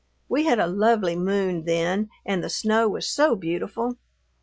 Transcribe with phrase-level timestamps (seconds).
[0.27, 3.97] We had a lovely moon then and the snow was so beautiful!